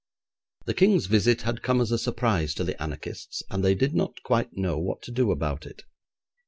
[0.65, 4.23] The King's visit had come as a surprise to the anarchists, and they did not
[4.23, 5.83] quite know what to do about it.